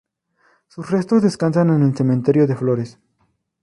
[0.67, 2.97] Sus restos descansan en el Cementerio de Flores.